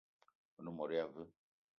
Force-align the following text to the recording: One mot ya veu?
One 0.57 0.71
mot 0.75 0.91
ya 0.95 1.05
veu? 1.15 1.27